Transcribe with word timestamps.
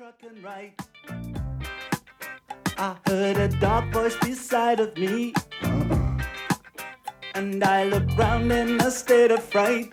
truck 0.00 0.22
and. 0.22 0.72
I 2.78 2.96
heard 3.06 3.36
a 3.36 3.48
dark 3.48 3.92
voice 3.92 4.16
beside 4.16 4.80
of 4.80 4.96
me. 4.96 5.34
Uh-uh. 5.62 6.18
And 7.34 7.62
I 7.62 7.84
looked 7.84 8.16
round 8.16 8.50
in 8.50 8.80
a 8.80 8.90
state 8.90 9.30
of 9.30 9.42
fright. 9.42 9.90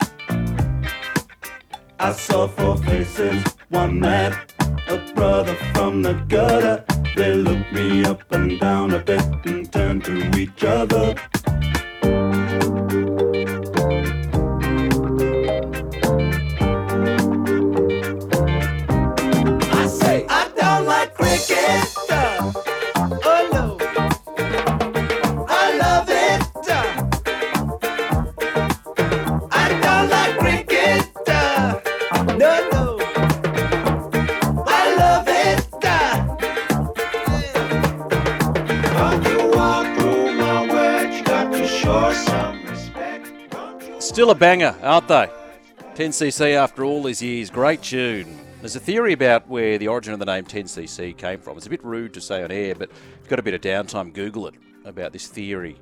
I 1.99 2.13
saw 2.13 2.47
four 2.47 2.77
faces, 2.77 3.43
one 3.67 3.99
man, 3.99 4.31
a 4.87 4.97
brother 5.13 5.55
from 5.73 6.03
the 6.03 6.13
gutter. 6.29 6.85
They 7.17 7.33
looked 7.33 7.73
me 7.73 8.05
up 8.05 8.31
and 8.31 8.57
down 8.61 8.93
a 8.93 8.99
bit 8.99 9.25
and 9.45 9.69
turned 9.73 10.05
to 10.05 10.39
each 10.39 10.63
other. 10.63 11.15
Still 44.27 44.35
a 44.35 44.39
banger, 44.39 44.75
aren't 44.83 45.07
they? 45.07 45.29
10cc 45.95 46.51
after 46.51 46.83
all 46.83 47.01
these 47.01 47.21
years, 47.21 47.49
great 47.49 47.81
tune. 47.81 48.37
There's 48.59 48.75
a 48.75 48.79
theory 48.81 49.13
about 49.13 49.47
where 49.47 49.77
the 49.77 49.87
origin 49.87 50.11
of 50.11 50.19
the 50.19 50.25
name 50.25 50.43
10cc 50.43 51.15
came 51.15 51.39
from. 51.39 51.55
It's 51.55 51.65
a 51.65 51.69
bit 51.69 51.81
rude 51.81 52.13
to 52.15 52.19
say 52.19 52.43
on 52.43 52.51
air, 52.51 52.75
but 52.75 52.89
if 52.89 52.97
you've 53.21 53.29
got 53.29 53.39
a 53.39 53.41
bit 53.41 53.53
of 53.53 53.61
downtime, 53.61 54.13
Google 54.13 54.47
it 54.47 54.55
about 54.83 55.13
this 55.13 55.29
theory 55.29 55.79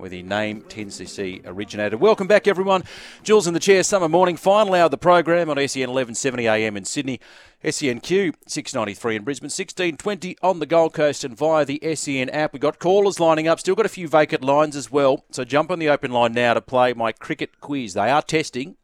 where 0.00 0.10
the 0.10 0.22
name 0.22 0.62
10cc 0.62 1.42
originated. 1.44 2.00
Welcome 2.00 2.26
back, 2.26 2.48
everyone. 2.48 2.84
Jules 3.22 3.46
in 3.46 3.54
the 3.54 3.60
chair, 3.60 3.82
summer 3.82 4.08
morning, 4.08 4.36
final 4.36 4.74
hour 4.74 4.86
of 4.86 4.90
the 4.90 4.98
program 4.98 5.50
on 5.50 5.56
SEN 5.56 5.90
1170 5.90 6.48
AM 6.48 6.76
in 6.76 6.84
Sydney, 6.84 7.20
SENQ 7.62 8.34
693 8.46 9.16
in 9.16 9.22
Brisbane, 9.22 9.46
1620 9.46 10.36
on 10.42 10.58
the 10.58 10.66
Gold 10.66 10.94
Coast, 10.94 11.22
and 11.22 11.36
via 11.36 11.64
the 11.64 11.80
SEN 11.94 12.28
app. 12.30 12.52
We've 12.52 12.60
got 12.60 12.78
callers 12.78 13.20
lining 13.20 13.46
up, 13.46 13.60
still 13.60 13.74
got 13.74 13.86
a 13.86 13.90
few 13.90 14.08
vacant 14.08 14.42
lines 14.42 14.74
as 14.74 14.90
well. 14.90 15.24
So 15.30 15.44
jump 15.44 15.70
on 15.70 15.78
the 15.78 15.88
open 15.88 16.10
line 16.10 16.32
now 16.32 16.54
to 16.54 16.60
play 16.60 16.92
my 16.92 17.12
cricket 17.12 17.60
quiz. 17.60 17.94
They 17.94 18.10
are 18.10 18.22
testing 18.22 18.76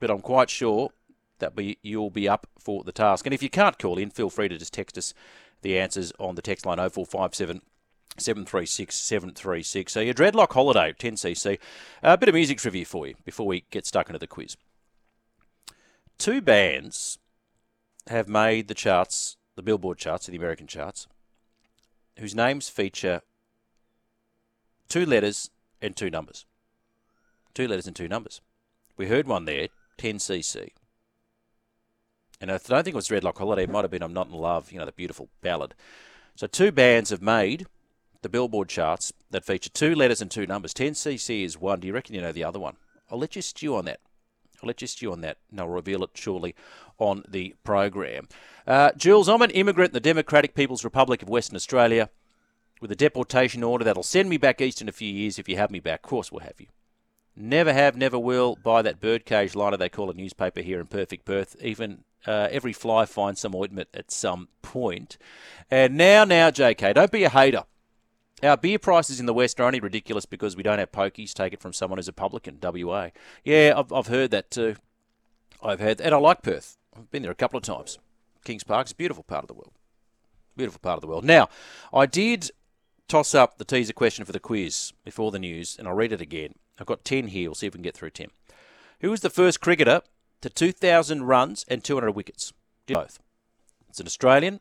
but 0.00 0.10
I'm 0.10 0.20
quite 0.20 0.50
sure 0.50 0.90
that 1.38 1.52
you'll 1.82 2.10
be 2.10 2.28
up 2.28 2.48
for 2.58 2.82
the 2.82 2.92
task. 2.92 3.26
And 3.26 3.34
if 3.34 3.42
you 3.42 3.50
can't 3.50 3.78
call 3.78 3.98
in, 3.98 4.10
feel 4.10 4.30
free 4.30 4.48
to 4.48 4.58
just 4.58 4.72
text 4.72 4.98
us 4.98 5.14
the 5.62 5.78
answers 5.78 6.12
on 6.18 6.34
the 6.34 6.42
text 6.42 6.66
line 6.66 6.78
0457 6.78 7.60
736 8.18 8.94
736. 8.94 9.92
So 9.92 10.00
your 10.00 10.14
Dreadlock 10.14 10.52
Holiday, 10.52 10.92
10cc. 10.98 11.58
A 12.02 12.18
bit 12.18 12.28
of 12.28 12.34
music 12.34 12.58
trivia 12.58 12.84
for 12.84 13.06
you 13.06 13.14
before 13.24 13.46
we 13.46 13.64
get 13.70 13.86
stuck 13.86 14.08
into 14.08 14.18
the 14.18 14.26
quiz. 14.26 14.56
Two 16.18 16.40
bands 16.40 17.18
have 18.08 18.28
made 18.28 18.68
the 18.68 18.74
charts, 18.74 19.36
the 19.56 19.62
Billboard 19.62 19.98
charts, 19.98 20.26
the 20.26 20.36
American 20.36 20.66
charts, 20.66 21.06
whose 22.18 22.34
names 22.34 22.68
feature 22.68 23.22
two 24.88 25.06
letters 25.06 25.50
and 25.80 25.96
two 25.96 26.10
numbers. 26.10 26.44
Two 27.54 27.66
letters 27.66 27.86
and 27.86 27.96
two 27.96 28.08
numbers. 28.08 28.40
We 28.96 29.06
heard 29.06 29.26
one 29.26 29.46
there, 29.46 29.68
10cc. 29.98 30.70
And 32.40 32.50
I 32.50 32.58
don't 32.58 32.84
think 32.84 32.94
it 32.94 32.94
was 32.94 33.08
Dreadlock 33.08 33.38
Holiday. 33.38 33.64
It 33.64 33.70
might 33.70 33.84
have 33.84 33.90
been 33.90 34.02
I'm 34.02 34.12
Not 34.12 34.28
in 34.28 34.34
Love, 34.34 34.72
you 34.72 34.78
know, 34.78 34.86
the 34.86 34.92
beautiful 34.92 35.28
ballad. 35.42 35.74
So 36.36 36.46
two 36.46 36.72
bands 36.72 37.10
have 37.10 37.22
made 37.22 37.66
the 38.22 38.28
Billboard 38.28 38.68
charts 38.68 39.12
that 39.30 39.44
feature 39.44 39.70
two 39.70 39.94
letters 39.94 40.20
and 40.20 40.30
two 40.30 40.46
numbers. 40.46 40.74
10cc 40.74 41.44
is 41.44 41.58
one. 41.58 41.80
Do 41.80 41.86
you 41.86 41.94
reckon 41.94 42.14
you 42.14 42.20
know 42.20 42.32
the 42.32 42.44
other 42.44 42.60
one? 42.60 42.76
I'll 43.10 43.18
let 43.18 43.36
you 43.36 43.42
stew 43.42 43.76
on 43.76 43.84
that. 43.86 44.00
I'll 44.62 44.66
let 44.66 44.82
you 44.82 44.86
stew 44.86 45.10
on 45.12 45.22
that, 45.22 45.38
and 45.50 45.58
I'll 45.58 45.68
reveal 45.68 46.04
it 46.04 46.10
shortly 46.14 46.54
on 46.98 47.24
the 47.26 47.54
program. 47.64 48.28
Uh, 48.66 48.92
Jules, 48.96 49.28
I'm 49.28 49.42
an 49.42 49.50
immigrant 49.50 49.90
in 49.90 49.94
the 49.94 50.00
Democratic 50.00 50.54
People's 50.54 50.84
Republic 50.84 51.22
of 51.22 51.28
Western 51.28 51.56
Australia 51.56 52.10
with 52.80 52.92
a 52.92 52.96
deportation 52.96 53.62
order 53.62 53.84
that'll 53.84 54.02
send 54.02 54.28
me 54.28 54.36
back 54.36 54.60
east 54.60 54.80
in 54.80 54.88
a 54.88 54.92
few 54.92 55.12
years 55.12 55.38
if 55.38 55.48
you 55.48 55.56
have 55.56 55.70
me 55.70 55.80
back. 55.80 56.00
Of 56.04 56.10
course, 56.10 56.30
we'll 56.30 56.40
have 56.40 56.60
you. 56.60 56.66
Never 57.36 57.72
have, 57.72 57.96
never 57.96 58.18
will 58.18 58.56
buy 58.56 58.82
that 58.82 59.00
birdcage 59.00 59.54
liner 59.54 59.76
they 59.76 59.88
call 59.88 60.10
a 60.10 60.14
newspaper 60.14 60.60
here 60.60 60.80
in 60.80 60.86
Perfect 60.86 61.24
Perth. 61.24 61.56
Even 61.62 62.04
uh, 62.26 62.48
every 62.50 62.72
fly 62.72 63.06
finds 63.06 63.40
some 63.40 63.54
ointment 63.54 63.88
at 63.94 64.10
some 64.10 64.48
point. 64.62 65.16
And 65.70 65.96
now, 65.96 66.24
now, 66.24 66.50
JK, 66.50 66.94
don't 66.94 67.10
be 67.10 67.24
a 67.24 67.30
hater. 67.30 67.64
Our 68.42 68.56
beer 68.56 68.78
prices 68.78 69.20
in 69.20 69.26
the 69.26 69.34
West 69.34 69.60
are 69.60 69.64
only 69.64 69.80
ridiculous 69.80 70.24
because 70.24 70.56
we 70.56 70.62
don't 70.62 70.78
have 70.78 70.92
pokies. 70.92 71.34
Take 71.34 71.52
it 71.52 71.60
from 71.60 71.72
someone 71.72 71.98
who's 71.98 72.08
a 72.08 72.12
publican, 72.12 72.58
WA. 72.62 73.08
Yeah, 73.44 73.74
I've, 73.76 73.92
I've 73.92 74.06
heard 74.06 74.30
that 74.30 74.50
too. 74.50 74.76
I've 75.62 75.80
heard, 75.80 76.00
and 76.00 76.14
I 76.14 76.18
like 76.18 76.42
Perth. 76.42 76.78
I've 76.96 77.10
been 77.10 77.22
there 77.22 77.30
a 77.30 77.36
couple 77.36 77.58
of 77.58 77.64
times. 77.64 77.98
Kings 78.44 78.64
Park's 78.64 78.92
a 78.92 78.96
beautiful 78.96 79.22
part 79.22 79.44
of 79.44 79.48
the 79.48 79.54
world. 79.54 79.72
Beautiful 80.56 80.80
part 80.80 80.96
of 80.96 81.02
the 81.02 81.06
world. 81.06 81.24
Now, 81.24 81.48
I 81.92 82.06
did 82.06 82.50
toss 83.08 83.34
up 83.34 83.58
the 83.58 83.64
teaser 83.64 83.92
question 83.92 84.24
for 84.24 84.32
the 84.32 84.40
quiz 84.40 84.92
before 85.04 85.30
the 85.30 85.38
news, 85.38 85.76
and 85.78 85.86
I'll 85.86 85.94
read 85.94 86.12
it 86.12 86.20
again. 86.20 86.54
I've 86.78 86.86
got 86.86 87.04
10 87.04 87.28
here. 87.28 87.50
We'll 87.50 87.54
see 87.54 87.66
if 87.66 87.74
we 87.74 87.78
can 87.78 87.82
get 87.82 87.94
through 87.96 88.10
10. 88.10 88.28
Who 89.00 89.10
was 89.10 89.20
the 89.20 89.30
first 89.30 89.60
cricketer 89.60 90.00
to 90.40 90.48
2,000 90.48 91.24
runs 91.24 91.64
and 91.68 91.84
200 91.84 92.12
wickets? 92.12 92.52
Did 92.86 92.94
both. 92.94 93.18
It's 93.88 94.00
an 94.00 94.06
Australian. 94.06 94.60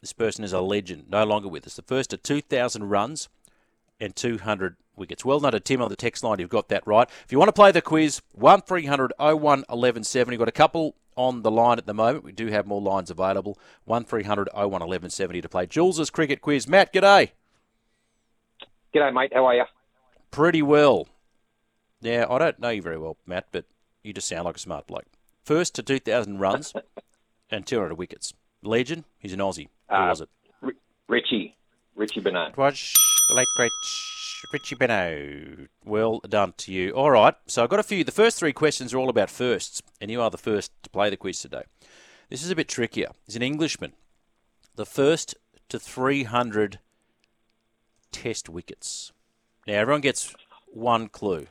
This 0.00 0.12
person 0.12 0.44
is 0.44 0.52
a 0.52 0.60
legend, 0.60 1.06
no 1.08 1.24
longer 1.24 1.48
with 1.48 1.66
us. 1.66 1.74
The 1.74 1.82
first 1.82 2.10
to 2.10 2.16
2,000 2.16 2.88
runs 2.88 3.28
and 4.00 4.14
200 4.14 4.76
wickets. 4.96 5.24
Well 5.24 5.40
done 5.40 5.52
to 5.52 5.60
Tim 5.60 5.82
on 5.82 5.88
the 5.88 5.96
text 5.96 6.22
line. 6.22 6.38
You've 6.38 6.50
got 6.50 6.68
that 6.68 6.86
right. 6.86 7.08
If 7.24 7.32
you 7.32 7.38
want 7.38 7.48
to 7.48 7.52
play 7.52 7.72
the 7.72 7.82
quiz, 7.82 8.22
1300 8.32 9.12
01 9.18 9.40
1170. 9.40 10.30
We've 10.30 10.38
got 10.38 10.48
a 10.48 10.52
couple 10.52 10.94
on 11.16 11.42
the 11.42 11.50
line 11.50 11.78
at 11.78 11.86
the 11.86 11.94
moment. 11.94 12.24
We 12.24 12.32
do 12.32 12.46
have 12.46 12.66
more 12.66 12.80
lines 12.80 13.10
available. 13.10 13.58
1300 13.84 14.48
01 14.54 14.70
1170 14.70 15.40
to 15.40 15.48
play 15.48 15.66
Jules's 15.66 16.10
cricket 16.10 16.40
quiz. 16.40 16.68
Matt, 16.68 16.92
g'day. 16.92 17.30
G'day, 18.94 19.12
mate. 19.12 19.32
How 19.34 19.46
are 19.46 19.54
you? 19.56 19.64
Pretty 20.30 20.62
well. 20.62 21.08
Yeah, 22.00 22.26
I 22.30 22.38
don't 22.38 22.60
know 22.60 22.68
you 22.68 22.82
very 22.82 22.98
well, 22.98 23.16
Matt, 23.26 23.48
but 23.50 23.64
you 24.04 24.12
just 24.12 24.28
sound 24.28 24.44
like 24.44 24.56
a 24.56 24.60
smart 24.60 24.86
bloke. 24.86 25.06
First 25.44 25.74
to 25.74 25.82
2,000 25.82 26.38
runs 26.38 26.72
and 27.50 27.66
200 27.66 27.94
wickets. 27.94 28.32
Legend, 28.62 29.04
he's 29.18 29.32
an 29.32 29.40
Aussie. 29.40 29.68
Who 29.90 29.94
Uh, 29.96 30.08
was 30.08 30.20
it? 30.20 30.28
R- 30.62 30.72
Richie. 31.08 31.56
Richie 31.94 32.20
Benaud. 32.20 32.50
It 32.50 32.56
was 32.56 32.92
the 33.28 33.34
late 33.34 33.48
great 33.56 33.70
Richie 34.52 34.76
Benaud. 34.76 35.68
Well 35.84 36.20
done 36.20 36.52
to 36.58 36.72
you. 36.72 36.92
All 36.92 37.10
right, 37.10 37.34
so 37.46 37.62
I've 37.64 37.68
got 37.70 37.80
a 37.80 37.82
few. 37.84 38.04
The 38.04 38.12
first 38.12 38.38
three 38.38 38.52
questions 38.52 38.94
are 38.94 38.98
all 38.98 39.08
about 39.08 39.30
firsts, 39.30 39.82
and 40.00 40.10
you 40.10 40.20
are 40.22 40.30
the 40.30 40.38
first 40.38 40.70
to 40.84 40.90
play 40.90 41.10
the 41.10 41.16
quiz 41.16 41.40
today. 41.40 41.62
This 42.30 42.44
is 42.44 42.50
a 42.50 42.56
bit 42.56 42.68
trickier. 42.68 43.08
He's 43.26 43.36
an 43.36 43.42
Englishman. 43.42 43.94
The 44.76 44.86
first 44.86 45.34
to 45.70 45.78
300 45.80 46.78
test 48.12 48.48
wickets. 48.48 49.12
Now, 49.66 49.74
everyone 49.74 50.02
gets 50.02 50.34
one 50.66 51.08
clue. 51.08 51.46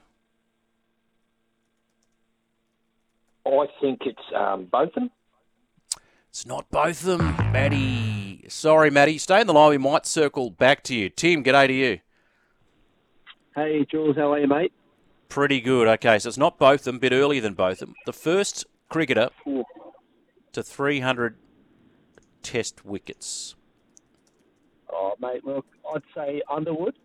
I 3.45 3.65
think 3.81 3.99
it's 4.05 4.21
um, 4.35 4.65
Botham. 4.65 5.09
It's 6.29 6.45
not 6.45 6.69
both 6.69 7.05
of 7.05 7.17
them, 7.17 7.35
Matty. 7.51 8.45
Sorry, 8.47 8.89
Matty. 8.89 9.17
Stay 9.17 9.41
in 9.41 9.47
the 9.47 9.53
line. 9.53 9.71
We 9.71 9.77
might 9.77 10.05
circle 10.05 10.51
back 10.51 10.83
to 10.83 10.95
you. 10.95 11.09
Tim, 11.09 11.43
g'day 11.43 11.67
to 11.67 11.73
you. 11.73 11.99
Hey, 13.55 13.85
Jules, 13.89 14.15
how 14.15 14.33
are 14.33 14.39
you, 14.39 14.47
mate? 14.47 14.71
Pretty 15.29 15.59
good. 15.59 15.87
Okay, 15.87 16.19
so 16.19 16.29
it's 16.29 16.37
not 16.37 16.59
both 16.59 16.81
of 16.81 16.85
them, 16.85 16.95
a 16.97 16.99
bit 16.99 17.11
earlier 17.11 17.41
than 17.41 17.53
both 17.55 17.81
of 17.81 17.87
them. 17.87 17.95
The 18.05 18.13
first 18.13 18.65
cricketer 18.89 19.29
to 20.53 20.63
300 20.63 21.37
test 22.43 22.85
wickets. 22.85 23.55
Oh, 24.93 25.13
mate, 25.19 25.43
look, 25.43 25.65
I'd 25.93 26.03
say 26.15 26.41
Underwood. 26.49 26.95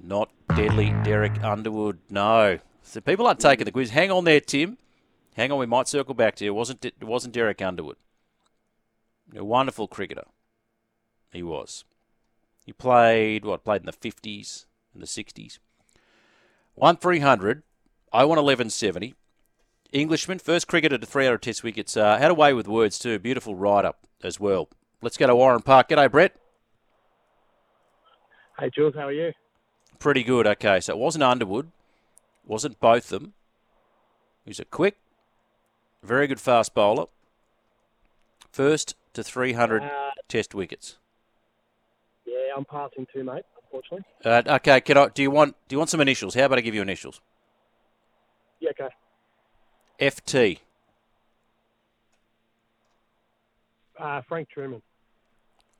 Not 0.00 0.30
deadly 0.54 0.94
Derek 1.02 1.42
Underwood. 1.42 1.98
No. 2.10 2.58
So 2.82 3.00
people 3.00 3.26
aren't 3.26 3.40
taking 3.40 3.64
the 3.64 3.72
quiz. 3.72 3.90
Hang 3.90 4.10
on 4.10 4.24
there, 4.24 4.40
Tim. 4.40 4.76
Hang 5.36 5.52
on, 5.52 5.58
we 5.58 5.66
might 5.66 5.86
circle 5.86 6.14
back 6.14 6.34
to 6.36 6.44
you. 6.44 6.50
It 6.52 6.54
wasn't, 6.54 6.84
it 6.84 7.04
wasn't 7.04 7.34
Derek 7.34 7.60
Underwood. 7.60 7.96
A 9.36 9.44
wonderful 9.44 9.86
cricketer. 9.86 10.24
He 11.30 11.42
was. 11.42 11.84
He 12.64 12.72
played, 12.72 13.44
what, 13.44 13.62
played 13.62 13.82
in 13.82 13.86
the 13.86 13.92
50s 13.92 14.64
and 14.94 15.02
the 15.02 15.06
60s. 15.06 15.58
1 16.74 16.96
300, 16.96 17.62
I 18.12 18.24
won 18.24 18.38
1170. 18.38 19.14
Englishman, 19.92 20.38
first 20.38 20.68
cricketer 20.68 20.98
to 20.98 21.06
300 21.06 21.42
test 21.42 21.62
wickets. 21.62 21.96
Uh, 21.96 22.16
had 22.18 22.32
way 22.32 22.52
with 22.54 22.66
words 22.66 22.98
too. 22.98 23.18
Beautiful 23.18 23.54
write 23.54 23.84
up 23.84 24.06
as 24.22 24.40
well. 24.40 24.68
Let's 25.02 25.16
go 25.16 25.26
to 25.26 25.36
Warren 25.36 25.62
Park. 25.62 25.90
G'day, 25.90 26.10
Brett. 26.10 26.34
Hey, 28.58 28.70
Jules, 28.74 28.94
how 28.94 29.08
are 29.08 29.12
you? 29.12 29.32
Pretty 29.98 30.22
good. 30.22 30.46
Okay, 30.46 30.80
so 30.80 30.94
it 30.94 30.98
wasn't 30.98 31.24
Underwood, 31.24 31.70
wasn't 32.44 32.80
Botham. 32.80 33.34
He 34.44 34.50
was 34.50 34.60
a 34.60 34.64
quick, 34.64 34.96
very 36.06 36.26
good 36.26 36.40
fast 36.40 36.74
bowler. 36.74 37.06
First 38.52 38.94
to 39.12 39.22
300 39.22 39.82
Uh, 39.82 40.10
test 40.28 40.54
wickets. 40.54 40.96
yeah, 42.24 42.52
I'm 42.56 42.64
passing 42.64 43.06
too, 43.12 43.22
mate. 43.24 43.44
Unfortunately. 43.64 44.04
Uh, 44.24 44.42
okay, 44.56 44.80
can 44.80 44.96
I? 44.96 45.08
Do 45.08 45.22
you 45.22 45.30
want? 45.30 45.54
Do 45.68 45.74
you 45.74 45.78
want 45.78 45.90
some 45.90 46.00
initials? 46.00 46.34
How 46.34 46.44
about 46.46 46.58
I 46.58 46.62
give 46.62 46.74
you 46.74 46.82
initials? 46.82 47.20
Yeah, 48.60 48.70
okay. 48.70 48.88
FT. 50.00 50.60
Uh, 53.98 54.20
Frank 54.28 54.48
Trueman. 54.54 54.82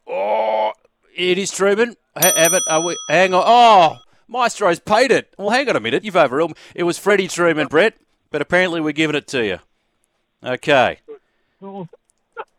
Oh, 0.06 0.72
it 1.14 1.38
is 1.38 1.50
Trueman. 1.50 1.96
Ha- 2.16 2.32
have 2.34 2.54
it. 2.54 2.62
Are 2.68 2.80
we, 2.84 2.96
hang 3.08 3.34
on. 3.34 3.42
Oh, 3.46 3.98
Maestro's 4.28 4.80
paid 4.80 5.10
it. 5.10 5.34
Well, 5.38 5.50
hang 5.50 5.68
on 5.68 5.76
a 5.76 5.80
minute. 5.80 6.04
You've 6.04 6.16
overruled. 6.16 6.50
me. 6.52 6.56
It 6.74 6.82
was 6.84 6.98
Freddie 6.98 7.28
Trueman, 7.28 7.68
Brett, 7.68 7.94
but 8.30 8.40
apparently 8.40 8.80
we're 8.80 8.92
giving 8.92 9.16
it 9.16 9.26
to 9.28 9.44
you. 9.44 9.58
Okay. 10.46 11.00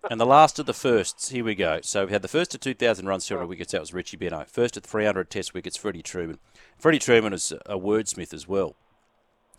And 0.09 0.21
the 0.21 0.25
last 0.25 0.57
of 0.57 0.65
the 0.65 0.73
firsts, 0.73 1.29
here 1.29 1.43
we 1.43 1.53
go. 1.53 1.81
So 1.81 2.05
we 2.05 2.13
had 2.13 2.21
the 2.21 2.29
first 2.29 2.51
to 2.51 2.57
2,000 2.57 3.05
runs, 3.05 3.25
200 3.25 3.45
wickets, 3.45 3.73
that 3.73 3.81
was 3.81 3.93
Richie 3.93 4.15
Benaud. 4.15 4.47
First 4.47 4.75
to 4.75 4.79
300 4.79 5.29
test 5.29 5.53
wickets, 5.53 5.75
Freddie 5.75 6.01
Trueman. 6.01 6.37
Freddie 6.77 6.99
Trueman 6.99 7.31
was 7.31 7.51
a 7.65 7.77
wordsmith 7.77 8.33
as 8.33 8.47
well. 8.47 8.75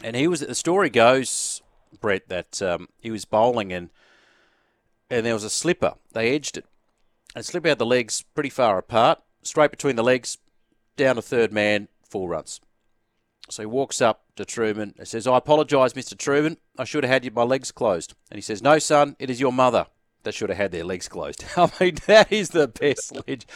And 0.03 0.17
he 0.17 0.27
was, 0.27 0.41
the 0.41 0.55
story 0.55 0.89
goes, 0.89 1.61
Brett, 2.01 2.29
that 2.29 2.63
um, 2.63 2.89
he 2.99 3.11
was 3.11 3.27
bowling 3.27 3.75
and 3.75 3.91
and 5.11 5.25
there 5.25 5.35
was 5.35 5.45
a 5.45 5.51
slipper. 5.51 5.95
They 6.13 6.35
edged 6.35 6.57
it. 6.57 6.67
And 7.35 7.45
slip 7.45 7.67
out 7.67 7.79
the 7.79 7.87
legs 7.87 8.25
pretty 8.35 8.51
far 8.51 8.79
apart, 8.79 9.21
straight 9.43 9.71
between 9.71 9.97
the 9.97 10.03
legs, 10.03 10.39
down 10.97 11.17
to 11.17 11.23
third 11.23 11.53
man, 11.53 11.89
four 12.03 12.29
runs. 12.31 12.61
So 13.51 13.63
he 13.63 13.67
walks 13.67 14.01
up 14.01 14.23
to 14.39 14.45
Trueman 14.45 14.97
and 14.99 15.07
says, 15.07 15.27
I 15.27 15.37
apologise, 15.37 15.93
Mr. 15.93 16.15
Trueman. 16.15 16.57
I 16.79 16.85
should 16.85 17.05
have 17.05 17.23
had 17.23 17.35
my 17.35 17.43
legs 17.43 17.71
closed. 17.71 18.15
And 18.31 18.39
he 18.39 18.43
says, 18.43 18.63
No, 18.63 18.79
son, 18.79 19.17
it 19.19 19.31
is 19.31 19.41
your 19.41 19.53
mother 19.53 19.87
that 20.23 20.35
should 20.35 20.49
have 20.49 20.59
had 20.59 20.73
their 20.73 20.85
legs 20.85 21.09
closed. 21.09 21.45
I 21.57 21.71
mean, 21.81 21.99
that 22.07 22.33
is 22.33 22.51
the 22.51 22.69
best 22.69 23.09
sledge 23.09 23.47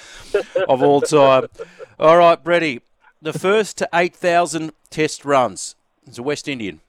of 0.68 0.82
all 0.82 1.00
time. 1.00 1.46
All 1.98 2.18
right, 2.18 2.42
Bretty, 2.42 2.80
the 3.20 3.32
first 3.32 3.78
to 3.78 3.88
8,000 3.94 4.72
test 4.90 5.24
runs. 5.24 5.76
It's 6.06 6.18
a 6.18 6.22
West 6.22 6.48
Indian. 6.48 6.80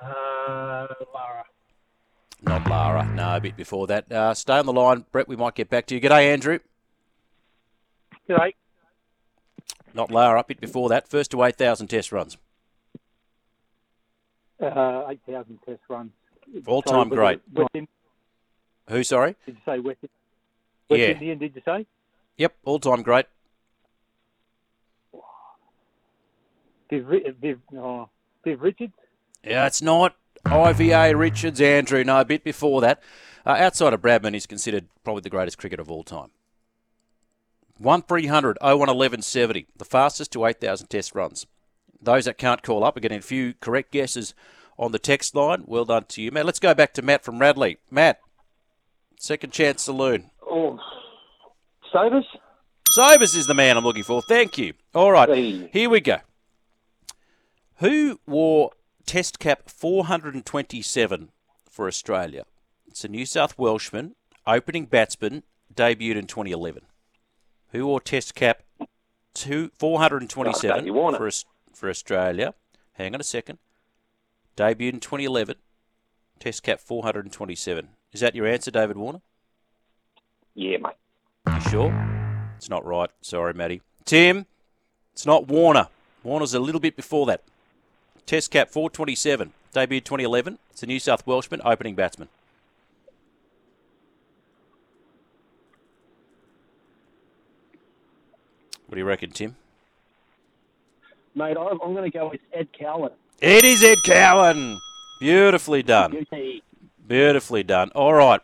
Uh, 0.00 0.86
Lara. 1.12 1.44
Not 2.42 2.68
Lara. 2.70 3.04
No, 3.04 3.36
a 3.36 3.40
bit 3.40 3.56
before 3.56 3.88
that. 3.88 4.10
Uh, 4.10 4.32
stay 4.34 4.58
on 4.58 4.66
the 4.66 4.72
line, 4.72 5.04
Brett. 5.10 5.26
We 5.26 5.34
might 5.34 5.56
get 5.56 5.68
back 5.68 5.86
to 5.86 5.96
you. 5.96 6.00
G'day, 6.00 6.32
Andrew. 6.32 6.60
G'day. 8.28 8.52
Not 9.94 10.10
Lara. 10.10 10.40
A 10.40 10.44
bit 10.44 10.60
before 10.60 10.88
that. 10.90 11.08
First 11.08 11.30
to 11.32 11.42
8,000 11.42 11.88
test 11.88 12.12
runs. 12.12 12.36
Uh, 14.60 15.04
8,000 15.08 15.58
test 15.64 15.80
runs. 15.88 16.10
Sorry, 16.64 16.64
was 16.64 17.08
great. 17.10 17.40
West 17.52 17.70
Indian, 17.74 17.88
Who, 18.88 19.04
sorry? 19.04 19.36
did 19.46 19.54
you 19.56 19.60
say 19.64 19.78
West, 19.78 19.98
West 20.88 21.00
Yeah. 21.00 21.08
Indian, 21.08 21.38
did 21.38 21.54
you 21.54 21.62
say? 21.64 21.86
Yep, 22.38 22.54
all-time 22.64 23.02
great. 23.02 23.26
Viv, 26.90 27.06
Ri- 27.06 27.34
Viv, 27.40 27.58
oh, 27.76 28.08
Viv 28.44 28.62
Richards? 28.62 28.94
Yeah, 29.44 29.66
it's 29.66 29.82
not 29.82 30.16
IVA 30.46 31.14
Richards, 31.16 31.60
Andrew. 31.60 32.02
No, 32.02 32.20
a 32.20 32.24
bit 32.24 32.42
before 32.44 32.80
that. 32.80 33.02
Uh, 33.44 33.50
outside 33.50 33.92
of 33.92 34.00
Bradman, 34.00 34.34
he's 34.34 34.46
considered 34.46 34.86
probably 35.04 35.20
the 35.20 35.30
greatest 35.30 35.58
cricketer 35.58 35.82
of 35.82 35.90
all 35.90 36.02
time. 36.02 36.30
1 37.78 38.02
300, 38.02 38.58
01 38.60 38.88
11 38.88 39.22
70, 39.22 39.66
the 39.76 39.84
fastest 39.84 40.32
to 40.32 40.44
8,000 40.44 40.88
test 40.88 41.14
runs. 41.14 41.46
Those 42.00 42.26
that 42.26 42.38
can't 42.38 42.62
call 42.62 42.84
up 42.84 42.96
are 42.96 43.00
getting 43.00 43.18
a 43.18 43.22
few 43.22 43.54
correct 43.60 43.92
guesses 43.92 44.34
on 44.78 44.92
the 44.92 44.98
text 44.98 45.34
line. 45.34 45.64
Well 45.66 45.84
done 45.84 46.04
to 46.10 46.22
you, 46.22 46.30
Matt. 46.30 46.46
Let's 46.46 46.60
go 46.60 46.74
back 46.74 46.92
to 46.94 47.02
Matt 47.02 47.24
from 47.24 47.38
Radley. 47.40 47.78
Matt, 47.90 48.20
second 49.18 49.52
chance 49.52 49.82
saloon. 49.82 50.30
Oh, 50.48 50.78
Savers? 51.92 52.26
Sobers 52.90 53.34
is 53.34 53.46
the 53.46 53.54
man 53.54 53.76
I'm 53.76 53.84
looking 53.84 54.02
for. 54.04 54.22
Thank 54.22 54.58
you. 54.58 54.74
All 54.94 55.12
right, 55.12 55.28
Hey. 55.28 55.68
here 55.72 55.90
we 55.90 56.00
go. 56.00 56.18
Who 57.76 58.18
wore 58.26 58.72
Test 59.06 59.38
cap 59.38 59.68
427 59.70 61.30
for 61.70 61.86
Australia? 61.86 62.44
It's 62.86 63.04
a 63.04 63.08
New 63.08 63.24
South 63.26 63.56
Welshman, 63.58 64.14
opening 64.46 64.86
batsman, 64.86 65.44
debuted 65.74 66.16
in 66.16 66.26
2011. 66.26 66.82
Who 67.72 67.86
wore 67.86 68.00
Test 68.00 68.34
cap 68.34 68.62
two, 69.34 69.70
427 69.78 70.88
Oh, 70.90 71.12
for, 71.16 71.30
for 71.74 71.90
Australia? 71.90 72.54
Hang 72.94 73.14
on 73.14 73.20
a 73.20 73.24
second. 73.24 73.58
Debuted 74.56 74.94
in 74.94 75.00
2011. 75.00 75.56
Test 76.40 76.62
cap 76.62 76.80
427. 76.80 77.88
Is 78.12 78.20
that 78.20 78.34
your 78.34 78.46
answer, 78.46 78.70
David 78.70 78.96
Warner? 78.96 79.20
Yeah, 80.54 80.78
mate. 80.78 80.94
You 81.46 81.60
sure? 81.70 82.52
It's 82.56 82.68
not 82.70 82.84
right. 82.84 83.10
Sorry, 83.20 83.54
Matty. 83.54 83.82
Tim, 84.04 84.46
it's 85.12 85.26
not 85.26 85.46
Warner. 85.46 85.88
Warner's 86.24 86.54
a 86.54 86.60
little 86.60 86.80
bit 86.80 86.96
before 86.96 87.26
that. 87.26 87.42
Test 88.26 88.50
cap 88.50 88.70
427. 88.70 89.52
Debuted 89.74 90.04
2011. 90.04 90.58
It's 90.70 90.82
a 90.82 90.86
New 90.86 90.98
South 90.98 91.26
Welshman, 91.26 91.60
opening 91.64 91.94
batsman. 91.94 92.28
What 98.88 98.94
do 98.94 99.00
you 99.00 99.04
reckon, 99.04 99.30
Tim? 99.30 99.56
Mate, 101.34 101.58
I'm, 101.58 101.78
I'm 101.82 101.92
going 101.92 102.10
to 102.10 102.18
go 102.18 102.30
with 102.30 102.40
Ed 102.54 102.68
Cowan. 102.72 103.12
It 103.38 103.62
is 103.62 103.84
Ed 103.84 103.98
Cowan. 104.02 104.80
Beautifully 105.20 105.82
done. 105.82 106.26
Beautifully 107.06 107.62
done. 107.62 107.90
All 107.90 108.14
right. 108.14 108.40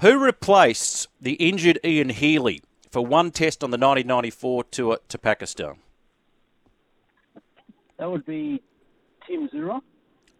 Who 0.00 0.24
replaced 0.24 1.08
the 1.20 1.32
injured 1.32 1.80
Ian 1.84 2.10
Healy 2.10 2.62
for 2.92 3.04
one 3.04 3.32
test 3.32 3.64
on 3.64 3.70
the 3.70 3.74
1994 3.74 4.64
tour 4.64 4.98
to 5.08 5.18
Pakistan? 5.18 5.78
That 7.98 8.08
would 8.08 8.24
be 8.24 8.62
Tim 9.26 9.48
Zoehrer. 9.48 9.80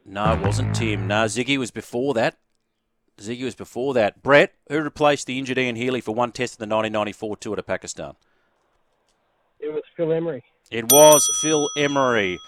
No, 0.07 0.35
it 0.35 0.41
wasn't 0.41 0.77
Tim. 0.77 1.09
No, 1.09 1.25
Ziggy 1.25 1.59
was 1.59 1.73
before 1.73 2.15
that. 2.15 2.39
Ziggy 3.19 3.43
was 3.43 3.57
before 3.57 3.93
that. 3.95 4.23
Brett, 4.23 4.55
who 4.69 4.81
replaced 4.81 5.27
the 5.27 5.37
injured 5.37 5.59
Ian 5.59 5.75
Healy 5.75 6.01
for 6.01 6.15
one 6.15 6.31
test 6.31 6.61
in 6.61 6.69
the 6.69 6.73
1994 6.73 7.37
tour 7.39 7.57
to 7.57 7.63
Pakistan? 7.65 8.15
It 9.61 9.73
was 9.73 9.83
Phil 9.97 10.13
Emery. 10.13 10.45
It 10.71 10.93
was 10.93 11.29
Phil 11.41 11.69
Emery. 11.77 12.39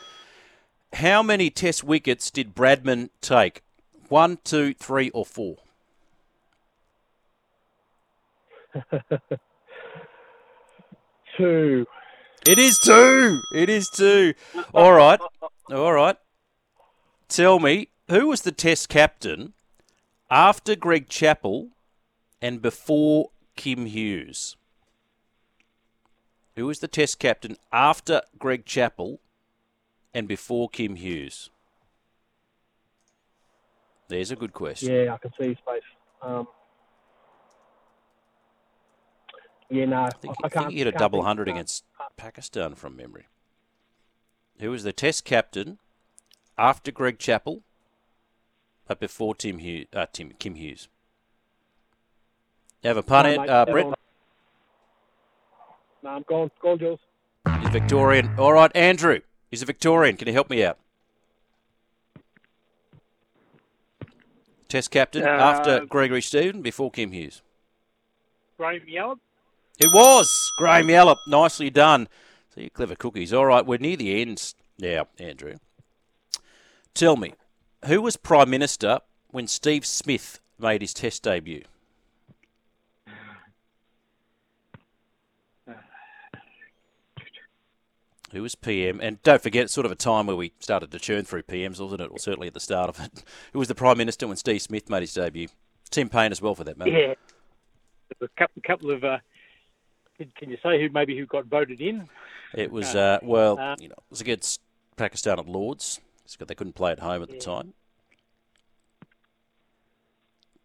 How 0.95 1.23
many 1.23 1.51
test 1.51 1.85
wickets 1.85 2.31
did 2.31 2.55
Bradman 2.55 3.11
take? 3.21 3.63
One, 4.09 4.39
two, 4.45 4.75
three, 4.75 5.11
or 5.11 5.25
four? 5.25 5.57
Two. 11.37 11.87
It 12.47 12.59
is 12.59 12.79
two. 12.79 13.41
It 13.55 13.69
is 13.69 13.89
two. 13.89 14.35
All 14.75 14.93
right. 14.93 15.21
All 15.71 15.93
right. 15.93 16.17
Tell 17.29 17.59
me, 17.59 17.89
who 18.09 18.29
was 18.29 18.43
the 18.43 18.53
test 18.53 18.89
captain 18.89 19.53
after 20.31 20.75
Greg 20.75 21.09
Chappell 21.09 21.69
and 22.43 22.61
before 22.61 23.31
Kim 23.57 23.87
Hughes? 23.87 24.57
Who 26.61 26.67
was 26.67 26.81
the 26.81 26.89
test 26.89 27.19
captain 27.19 27.57
after 27.73 28.21
Greg 28.39 28.67
Chappell 28.67 29.19
and 30.13 30.29
before 30.29 30.69
Kim 30.69 30.97
Hughes? 30.97 31.49
There's 34.09 34.31
a 34.31 34.37
good 34.37 34.53
question. 34.53 34.93
Yeah, 34.93 35.15
I 35.15 35.17
can 35.17 35.33
see 35.41 35.49
his 35.49 35.57
face. 35.67 35.83
Um, 36.21 36.47
yeah, 39.71 39.87
no, 39.87 40.03
I 40.03 40.11
think, 40.11 40.35
I 40.43 40.47
I 40.47 40.49
can't. 40.51 40.65
think 40.67 40.73
he 40.73 40.79
hit 40.81 40.87
a 40.89 40.93
double 40.93 41.23
hundred 41.23 41.49
against 41.49 41.85
Pakistan 42.19 42.75
from 42.75 42.95
memory. 42.95 43.25
Who 44.59 44.71
was 44.71 44.85
the 44.85 44.93
Test 44.93 45.25
captain 45.25 45.79
after 46.59 46.93
Greg 46.93 47.19
Chappell, 47.19 47.63
but 48.87 49.01
before 49.01 49.35
Tim 49.35 49.61
Hughes? 49.61 49.87
Uh, 49.95 50.05
Tim 50.13 50.33
Kim 50.39 50.57
Hughes. 50.57 50.89
You 52.83 52.89
have 52.89 52.99
a 52.99 53.03
pun, 53.03 53.25
No, 53.25 53.41
mate, 53.41 53.49
uh, 53.49 53.65
Brett. 53.65 53.95
No, 56.03 56.11
I'm 56.11 56.25
going. 56.29 56.51
Go 56.63 56.73
on, 56.73 56.79
Jules. 56.79 57.01
He's 57.61 57.71
Victorian. 57.71 58.31
All 58.39 58.53
right, 58.53 58.71
Andrew. 58.75 59.21
He's 59.51 59.63
a 59.63 59.67
Victorian. 59.67 60.17
Can 60.17 60.29
you 60.29 60.35
help 60.35 60.51
me 60.51 60.65
out? 60.65 60.79
Test 64.69 64.91
captain 64.91 65.25
Uh, 65.25 65.31
after 65.31 65.85
Gregory 65.85 66.23
Stephen, 66.23 66.63
before 66.63 66.91
Kim 66.91 67.11
Hughes. 67.13 67.43
Graham 68.57 68.83
Yallop. 68.87 69.19
It 69.79 69.89
was 69.93 70.53
Graham 70.59 70.87
Yallop. 70.89 71.19
Nicely 71.27 71.71
done. 71.71 72.09
So 72.55 72.61
you 72.61 72.71
clever 72.71 72.95
cookies. 72.95 73.33
All 73.33 73.47
right, 73.47 73.65
we're 73.67 73.79
near 73.79 73.97
the 73.97 74.21
end 74.21 74.55
now, 74.79 75.09
Andrew. 75.19 75.57
Tell 76.95 77.17
me, 77.17 77.35
who 77.87 78.01
was 78.03 78.17
Prime 78.17 78.51
Minister 78.51 79.01
when 79.31 79.47
Steve 79.47 79.87
Smith 79.87 80.41
made 80.59 80.83
his 80.83 80.95
Test 80.95 81.23
debut? 81.23 81.65
Who 88.33 88.43
was 88.43 88.55
PM, 88.55 89.01
and 89.01 89.21
don't 89.25 89.43
forget, 89.43 89.65
it's 89.65 89.73
sort 89.75 89.87
of 89.87 89.91
a 89.93 89.97
time 89.97 90.27
where 90.27 90.37
we 90.37 90.53
started 90.61 90.93
to 90.93 90.99
churn 91.01 91.25
through 91.25 91.43
PMs, 91.43 91.81
wasn't 91.81 92.01
it? 92.01 92.11
Or 92.13 92.19
certainly 92.19 92.47
at 92.47 92.55
the 92.55 92.61
start 92.61 92.89
of 92.89 93.01
it. 93.01 93.25
Who 93.53 93.59
was 93.59 93.67
the 93.67 93.75
Prime 93.75 93.99
Minister 93.99 94.29
when 94.29 94.37
Steve 94.37 94.63
Smith 94.63 94.89
made 94.89 95.01
his 95.01 95.13
debut? 95.15 95.49
Tim 95.91 96.09
Paine 96.09 96.31
as 96.31 96.41
well, 96.41 96.55
for 96.55 96.63
that 96.63 96.79
matter. 96.79 96.91
Yeah. 96.93 97.15
A 98.23 98.29
couple, 98.39 98.63
couple 98.65 98.91
of. 98.93 99.03
Uh, 99.03 99.19
can- 100.37 100.51
you 100.51 100.59
say 100.63 100.81
who 100.81 100.91
maybe 100.93 101.17
who 101.19 101.27
got 101.27 101.47
voted 101.47 101.81
in? 101.81 102.09
It 102.55 102.71
was 102.71 102.95
uh, 102.95 103.19
well, 103.23 103.59
Uh, 103.59 103.75
you 103.81 103.89
know, 103.89 103.95
it 103.97 104.11
was 104.11 104.21
against 104.21 104.61
Pakistan 104.97 105.39
at 105.41 105.49
Lords. 105.49 106.01
They 106.39 106.55
couldn't 106.55 106.75
play 106.75 106.93
at 106.93 107.01
home 107.01 107.23
at 107.23 107.29
the 107.29 107.35
Yeah. 107.35 107.41
time. 107.41 107.75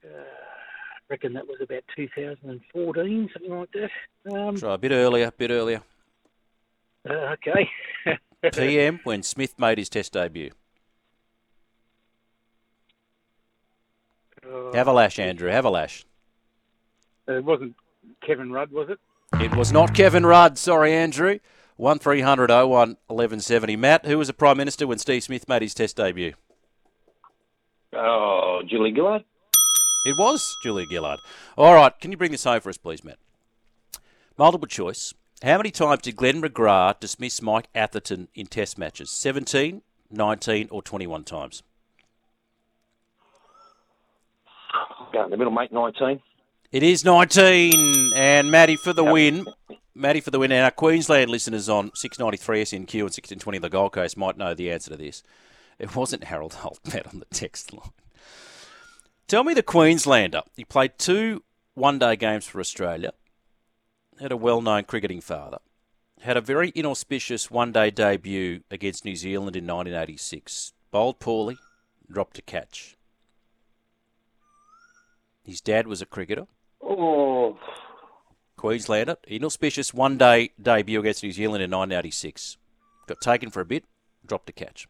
I 0.03 0.07
reckon 1.09 1.33
that 1.33 1.47
was 1.47 1.57
about 1.61 1.83
2014, 1.95 3.29
something 3.33 3.51
like 3.59 3.69
that. 3.73 4.31
Um, 4.31 4.55
Try 4.57 4.73
a 4.75 4.77
bit 4.77 4.91
earlier, 4.91 5.27
a 5.27 5.31
bit 5.31 5.49
earlier. 5.51 5.81
Uh, 7.09 7.13
okay. 7.33 7.69
PM 8.53 8.99
when 9.03 9.23
Smith 9.23 9.57
made 9.57 9.77
his 9.77 9.89
Test 9.89 10.13
debut. 10.13 10.51
Uh, 14.45 14.71
Have 14.73 14.87
a 14.87 14.93
lash, 14.93 15.17
Andrew. 15.19 15.49
Have 15.49 15.65
a 15.65 15.69
lash. 15.69 16.05
it 17.27 17.43
wasn't 17.43 17.75
Kevin 18.25 18.51
Rudd, 18.51 18.71
was 18.71 18.89
it? 18.89 18.99
It 19.41 19.55
was 19.55 19.71
not 19.71 19.93
Kevin 19.95 20.25
Rudd. 20.25 20.57
Sorry, 20.57 20.93
Andrew. 20.93 21.39
One 21.77 21.99
300 21.99 22.49
01 22.49 22.67
1170. 22.69 23.75
Matt, 23.75 24.05
who 24.05 24.17
was 24.17 24.27
the 24.27 24.33
Prime 24.33 24.57
Minister 24.57 24.87
when 24.87 24.99
Steve 24.99 25.23
Smith 25.23 25.49
made 25.49 25.61
his 25.61 25.73
Test 25.73 25.97
debut? 25.97 26.33
Oh, 27.93 28.61
Julie 28.65 28.93
Gillard. 28.93 29.23
It 30.05 30.15
was 30.19 30.55
Julia 30.61 30.85
Gillard. 30.89 31.19
All 31.57 31.73
right, 31.73 31.97
can 31.99 32.11
you 32.11 32.17
bring 32.17 32.31
this 32.31 32.43
home 32.43 32.61
for 32.61 32.69
us, 32.69 32.77
please, 32.77 33.03
Matt? 33.03 33.17
Multiple 34.37 34.67
choice. 34.67 35.13
How 35.43 35.57
many 35.57 35.71
times 35.71 36.01
did 36.01 36.15
Glenn 36.15 36.41
McGrath 36.41 37.01
dismiss 37.01 37.41
Mike 37.41 37.67
Atherton 37.75 38.29
in 38.33 38.47
Test 38.47 38.77
matches? 38.77 39.11
17, 39.11 39.81
19, 40.09 40.67
or 40.71 40.81
21 40.81 41.23
times? 41.23 41.61
Go 45.11 45.25
in 45.25 45.29
the 45.31 45.37
middle, 45.37 45.53
mate. 45.53 45.71
Nineteen. 45.71 46.21
It 46.71 46.83
is 46.83 47.05
19, 47.05 48.13
and 48.15 48.51
Matty 48.51 48.75
for 48.75 48.91
the 48.91 49.03
win. 49.03 49.45
Matty 49.93 50.19
for 50.19 50.31
the 50.31 50.39
win. 50.39 50.51
And 50.51 50.63
our 50.63 50.71
Queensland 50.71 51.29
listeners 51.29 51.69
on 51.69 51.91
693 51.95 52.63
SNQ 52.63 52.93
and 52.93 53.03
1620 53.03 53.59
the 53.59 53.69
Gold 53.69 53.93
Coast 53.93 54.17
might 54.17 54.37
know 54.37 54.53
the 54.53 54.71
answer 54.71 54.91
to 54.91 54.97
this. 54.97 55.23
It 55.79 55.95
wasn't 55.95 56.25
Harold 56.25 56.53
Holt, 56.55 56.79
Matt, 56.93 57.07
on 57.07 57.19
the 57.19 57.25
text 57.25 57.71
line. 57.73 57.91
Tell 59.27 59.43
me 59.43 59.53
the 59.53 59.63
Queenslander. 59.63 60.41
He 60.55 60.65
played 60.65 60.97
two 60.97 61.43
one 61.75 61.99
day 61.99 62.15
games 62.15 62.45
for 62.45 62.59
Australia, 62.59 63.11
had 64.19 64.31
a 64.31 64.37
well 64.37 64.61
known 64.61 64.83
cricketing 64.83 65.21
father, 65.21 65.57
had 66.21 66.37
a 66.37 66.41
very 66.41 66.71
inauspicious 66.75 67.51
one 67.51 67.71
day 67.71 67.89
debut 67.89 68.61
against 68.71 69.05
New 69.05 69.15
Zealand 69.15 69.55
in 69.55 69.65
1986. 69.65 70.73
Bowled 70.91 71.19
poorly, 71.19 71.57
dropped 72.11 72.37
a 72.37 72.41
catch. 72.41 72.95
His 75.43 75.61
dad 75.61 75.87
was 75.87 76.01
a 76.01 76.05
cricketer. 76.05 76.47
Oh, 76.81 77.57
Queenslander, 78.57 79.17
inauspicious 79.27 79.93
one 79.93 80.17
day 80.17 80.51
debut 80.61 80.99
against 80.99 81.23
New 81.23 81.31
Zealand 81.31 81.61
in 81.61 81.69
1986. 81.69 82.57
Got 83.07 83.21
taken 83.21 83.49
for 83.49 83.61
a 83.61 83.65
bit, 83.65 83.83
dropped 84.25 84.49
a 84.49 84.53
catch. 84.53 84.87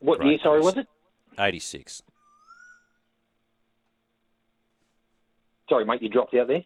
what 0.00 0.18
Great 0.18 0.30
year? 0.30 0.38
Sorry, 0.42 0.60
was 0.60 0.76
it? 0.76 0.86
86. 1.38 2.02
Sorry, 5.70 5.86
mate. 5.86 6.02
You 6.02 6.10
dropped 6.10 6.34
out 6.34 6.48
there. 6.48 6.64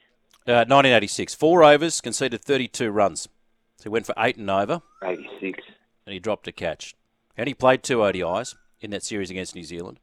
Uh, 0.49 0.67
1986. 0.67 1.35
Four 1.35 1.63
overs, 1.63 2.01
conceded 2.01 2.43
32 2.43 2.91
runs. 2.91 3.29
So 3.77 3.85
he 3.85 3.89
went 3.91 4.07
for 4.07 4.15
eight 4.19 4.37
and 4.37 4.51
over, 4.51 4.83
Eighty-six. 5.05 5.61
and 6.07 6.13
he 6.15 6.19
dropped 6.19 6.49
a 6.49 6.53
catch. 6.53 6.95
And 7.37 7.47
he 7.49 7.55
played 7.55 7.83
two 7.85 7.99
ODIs 7.99 8.57
in 8.81 8.91
that 8.91 9.03
series 9.05 9.31
against 9.31 9.55
New 9.55 9.63
Zealand. 9.65 10.01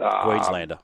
Uh, 0.00 0.22
Queenslander. 0.24 0.78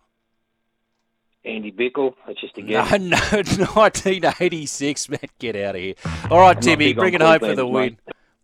Andy 1.44 1.72
Bichel. 1.72 2.14
That's 2.26 2.40
just 2.40 2.56
a 2.58 2.62
No, 2.62 2.66
guess. 2.84 3.00
no, 3.58 3.66
1986. 3.66 5.08
Man, 5.08 5.18
get 5.38 5.56
out 5.56 5.74
of 5.74 5.80
here. 5.80 5.94
All 6.30 6.38
right, 6.38 6.60
Timmy, 6.60 6.92
bring 6.92 7.14
it 7.14 7.22
home 7.22 7.38
for 7.40 7.54
the 7.54 7.66
win. 7.66 7.96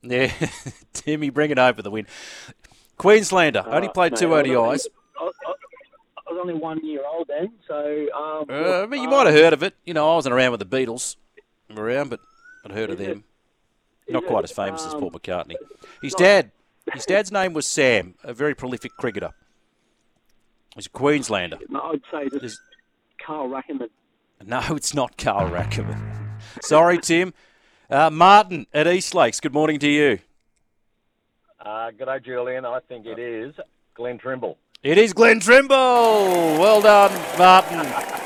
Queenslanders, 0.02 0.32
Yeah, 0.42 0.48
Timmy, 0.92 1.30
bring 1.30 1.50
it 1.50 1.58
home 1.58 1.74
for 1.74 1.82
the 1.82 1.90
win. 1.90 2.06
Queenslander 2.96 3.64
only 3.66 3.88
Uh, 3.88 3.92
played 3.92 4.12
mate, 4.12 4.18
two 4.20 4.28
ODIs. 4.28 4.86
I, 5.20 5.24
I 5.24 5.52
was 6.36 6.40
only 6.42 6.54
one 6.54 6.84
year 6.84 7.02
old 7.06 7.28
then, 7.28 7.52
so. 7.66 8.06
Um, 8.14 8.46
Uh, 8.48 8.82
I 8.82 8.86
mean, 8.86 9.02
you 9.02 9.08
um, 9.08 9.14
might 9.14 9.26
have 9.26 9.34
heard 9.34 9.52
of 9.52 9.62
it. 9.62 9.74
You 9.84 9.94
know, 9.94 10.10
I 10.10 10.14
wasn't 10.14 10.34
around 10.34 10.52
with 10.52 10.60
the 10.60 10.66
Beatles 10.66 11.16
around, 11.76 12.10
but 12.10 12.20
I'd 12.64 12.72
heard 12.72 12.90
of 12.90 13.00
Is 13.00 13.06
it? 13.06 13.10
them. 13.10 13.24
Not 14.08 14.26
quite 14.26 14.40
it? 14.40 14.44
as 14.44 14.52
famous 14.52 14.84
as 14.86 14.94
Um, 14.94 15.00
Paul 15.00 15.10
McCartney. 15.10 15.56
His 16.02 16.12
not- 16.12 16.18
dad, 16.18 16.50
his 16.92 17.06
dad's 17.12 17.32
name 17.32 17.52
was 17.54 17.66
Sam, 17.66 18.14
a 18.22 18.32
very 18.34 18.54
prolific 18.54 18.92
cricketer. 18.96 19.32
He's 20.74 20.86
a 20.86 20.90
Queenslander. 20.90 21.58
No, 21.68 21.80
I'd 21.92 22.02
say 22.10 22.28
this 22.28 22.42
Is- 22.52 22.60
Carl 23.24 23.48
Rackemann. 23.48 23.88
No, 24.44 24.60
it's 24.70 24.94
not 24.94 25.16
Carl 25.16 25.48
Rackemann. 25.50 26.00
Sorry, 26.62 26.98
Tim. 26.98 27.32
Uh, 27.90 28.10
Martin 28.10 28.66
at 28.74 28.86
East 28.86 29.14
Lakes. 29.14 29.40
Good 29.40 29.54
morning 29.54 29.78
to 29.78 29.88
you. 29.88 30.18
Uh, 31.60 31.90
good 31.92 32.04
day, 32.06 32.18
Julian. 32.24 32.64
I 32.64 32.80
think 32.80 33.06
it 33.06 33.18
is 33.18 33.54
Glenn 33.94 34.18
Trimble. 34.18 34.58
It 34.82 34.98
is 34.98 35.14
Glenn 35.14 35.40
Trimble. 35.40 35.74
Well 35.74 36.82
done, 36.82 37.10
Martin. 37.38 38.25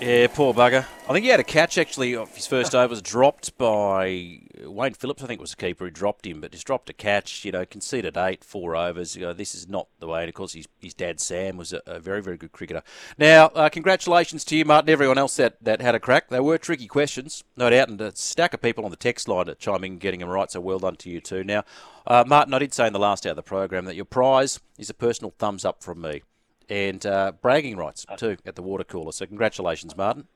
Yeah, 0.00 0.28
poor 0.28 0.54
bugger. 0.54 0.86
I 1.08 1.12
think 1.12 1.24
he 1.24 1.30
had 1.30 1.40
a 1.40 1.44
catch 1.44 1.76
actually 1.76 2.14
off 2.14 2.36
his 2.36 2.46
first 2.46 2.72
over. 2.74 2.88
Was 2.88 3.02
dropped 3.02 3.58
by 3.58 4.38
Wayne 4.62 4.94
Phillips. 4.94 5.24
I 5.24 5.26
think 5.26 5.40
it 5.40 5.42
was 5.42 5.50
the 5.50 5.56
keeper 5.56 5.86
who 5.86 5.90
dropped 5.90 6.24
him, 6.24 6.40
but 6.40 6.52
just 6.52 6.68
dropped 6.68 6.88
a 6.88 6.92
catch. 6.92 7.44
You 7.44 7.50
know, 7.50 7.66
conceded 7.66 8.16
eight, 8.16 8.44
four 8.44 8.76
overs. 8.76 9.16
You 9.16 9.22
know, 9.22 9.32
this 9.32 9.56
is 9.56 9.68
not 9.68 9.88
the 9.98 10.06
way. 10.06 10.20
And 10.20 10.28
of 10.28 10.36
course, 10.36 10.52
his, 10.52 10.68
his 10.78 10.94
dad 10.94 11.18
Sam 11.18 11.56
was 11.56 11.72
a, 11.72 11.82
a 11.84 11.98
very, 11.98 12.22
very 12.22 12.36
good 12.36 12.52
cricketer. 12.52 12.84
Now, 13.18 13.46
uh, 13.46 13.68
congratulations 13.70 14.44
to 14.44 14.56
you, 14.56 14.64
Martin. 14.64 14.88
Everyone 14.88 15.18
else 15.18 15.34
that, 15.36 15.56
that 15.64 15.80
had 15.80 15.96
a 15.96 16.00
crack. 16.00 16.28
They 16.28 16.38
were 16.38 16.58
tricky 16.58 16.86
questions, 16.86 17.42
no 17.56 17.68
doubt, 17.68 17.88
and 17.88 18.00
a 18.00 18.14
stack 18.14 18.54
of 18.54 18.62
people 18.62 18.84
on 18.84 18.92
the 18.92 18.96
text 18.96 19.26
line 19.26 19.52
chiming 19.58 19.94
in, 19.94 19.98
getting 19.98 20.20
them 20.20 20.28
right. 20.28 20.48
So 20.48 20.60
well 20.60 20.78
done 20.78 20.94
to 20.96 21.10
you 21.10 21.20
too. 21.20 21.42
Now, 21.42 21.64
uh, 22.06 22.22
Martin, 22.24 22.54
I 22.54 22.60
did 22.60 22.72
say 22.72 22.86
in 22.86 22.92
the 22.92 23.00
last 23.00 23.26
hour 23.26 23.30
of 23.30 23.36
the 23.36 23.42
program 23.42 23.84
that 23.86 23.96
your 23.96 24.04
prize 24.04 24.60
is 24.78 24.90
a 24.90 24.94
personal 24.94 25.34
thumbs 25.38 25.64
up 25.64 25.82
from 25.82 26.00
me. 26.00 26.22
And 26.68 27.04
uh, 27.06 27.32
bragging 27.40 27.76
rights 27.76 28.04
too 28.16 28.36
at 28.44 28.54
the 28.54 28.62
water 28.62 28.84
cooler. 28.84 29.12
So 29.12 29.24
congratulations, 29.26 29.96
Martin. 29.96 30.26